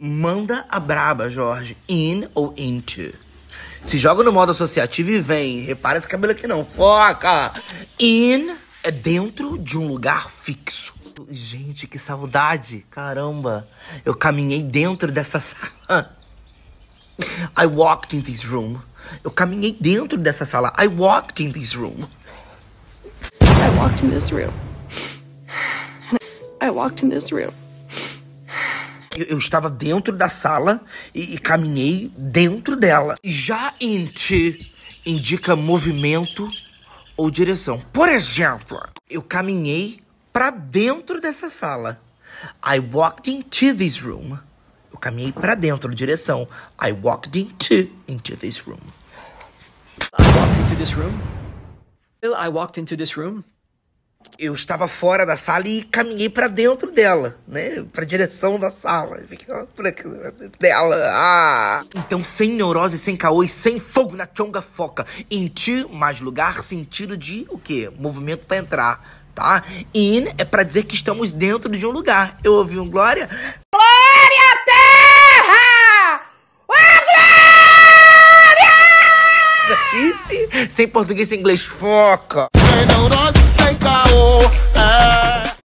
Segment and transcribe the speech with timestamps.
[0.00, 1.76] Manda a braba, Jorge.
[1.88, 3.12] In ou into?
[3.88, 5.62] Se joga no modo associativo e vem.
[5.62, 6.64] Repara esse cabelo aqui não.
[6.64, 7.52] Foca!
[7.98, 10.94] In é dentro de um lugar fixo.
[11.28, 12.84] Gente, que saudade.
[12.92, 13.66] Caramba.
[14.04, 16.14] Eu caminhei dentro dessa sala.
[17.58, 18.80] I walked in this room.
[19.24, 20.72] Eu caminhei dentro dessa sala.
[20.78, 22.08] I walked in this room.
[23.42, 24.52] I walked in this room.
[26.62, 27.52] I walked in this room.
[29.18, 30.80] Eu, eu estava dentro da sala
[31.12, 33.16] e, e caminhei dentro dela.
[33.24, 34.54] Já into
[35.04, 36.48] indica movimento
[37.16, 37.80] ou direção.
[37.92, 40.00] Por exemplo, eu caminhei
[40.32, 42.00] para dentro dessa sala.
[42.64, 44.38] I walked into this room.
[44.92, 46.46] Eu caminhei para dentro, direção.
[46.80, 48.78] I walked into into this room.
[50.16, 51.20] I walked into this room.
[52.22, 53.42] I walked into this room.
[54.38, 57.84] Eu estava fora da sala e caminhei para dentro dela, né?
[57.92, 59.16] Para direção da sala.
[59.76, 59.92] Pra
[60.58, 60.96] dela.
[61.12, 61.84] Ah.
[61.94, 65.06] Então, sem neurose, sem caô e sem fogo na chonga foca.
[65.30, 67.92] Into mais lugar, sentido de o quê?
[67.96, 69.62] Movimento para entrar, tá?
[69.94, 72.38] In é para dizer que estamos dentro de um lugar.
[72.42, 73.28] Eu ouvi um glória?
[73.72, 76.22] Glória à terra!
[76.70, 77.38] A glória!
[79.68, 80.17] Já disse?
[80.70, 82.46] Sem português, sem inglês, foca.
[82.56, 84.77] Sem neurose, sem caô.